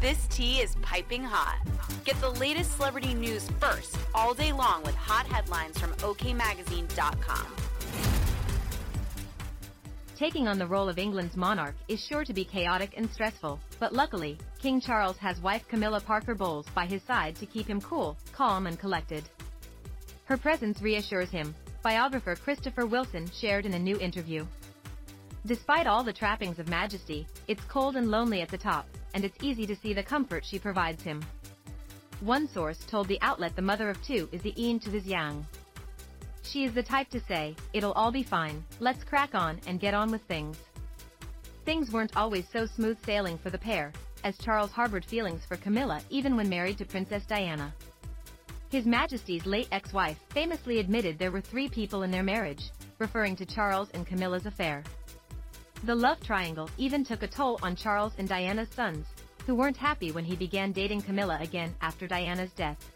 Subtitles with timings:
[0.00, 1.58] This tea is piping hot.
[2.04, 7.46] Get the latest celebrity news first all day long with hot headlines from OKMagazine.com.
[10.16, 13.92] Taking on the role of England's monarch is sure to be chaotic and stressful, but
[13.92, 18.16] luckily, King Charles has wife Camilla Parker Bowles by his side to keep him cool,
[18.32, 19.24] calm and collected.
[20.26, 24.46] Her presence reassures him, biographer Christopher Wilson shared in a new interview.
[25.46, 29.42] Despite all the trappings of majesty, it's cold and lonely at the top, and it's
[29.42, 31.24] easy to see the comfort she provides him.
[32.20, 35.46] One source told the outlet the mother of two is the yin to his yang.
[36.42, 39.94] She is the type to say, it'll all be fine, let's crack on and get
[39.94, 40.56] on with things.
[41.64, 43.92] Things weren't always so smooth sailing for the pair,
[44.24, 47.72] as Charles harbored feelings for Camilla even when married to Princess Diana.
[48.70, 53.46] His Majesty's late ex-wife famously admitted there were three people in their marriage, referring to
[53.46, 54.82] Charles and Camilla's affair.
[55.84, 59.06] The love triangle even took a toll on Charles and Diana's sons,
[59.46, 62.92] who weren't happy when he began dating Camilla again after Diana's death.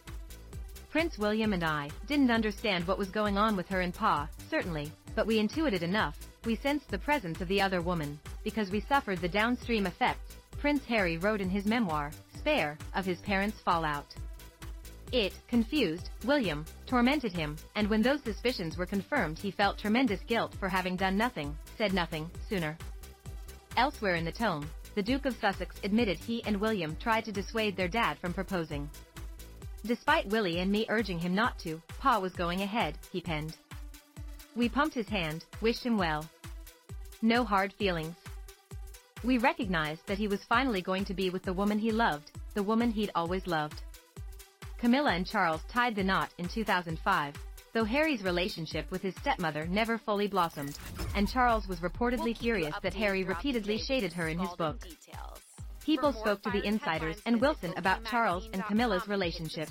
[0.91, 4.93] Prince William and I didn't understand what was going on with her and Pa, certainly,
[5.15, 9.21] but we intuited enough, we sensed the presence of the other woman, because we suffered
[9.21, 14.15] the downstream effects, Prince Harry wrote in his memoir, Spare, of his parents' fallout.
[15.13, 20.55] It, confused, William, tormented him, and when those suspicions were confirmed he felt tremendous guilt
[20.59, 22.79] for having done nothing, said nothing, sooner.
[23.77, 27.77] Elsewhere in the tome, the Duke of Sussex admitted he and William tried to dissuade
[27.77, 28.89] their dad from proposing.
[29.85, 33.57] Despite Willie and me urging him not to, Pa was going ahead, he penned.
[34.57, 36.25] We pumped his hand, wished him well.
[37.21, 38.17] No hard feelings.
[39.25, 42.63] We recognized that he was finally going to be with the woman he loved, the
[42.63, 43.83] woman he'd always loved.
[44.83, 47.35] Camilla and Charles tied the knot in 2005,
[47.73, 50.77] though Harry's relationship with his stepmother never fully blossomed,
[51.15, 54.81] and Charles was reportedly We'll furious that Harry repeatedly shaded her in his book.
[54.81, 55.39] details.
[55.85, 59.69] People spoke to the insiders and Wilson about Charles and Camilla's relationship.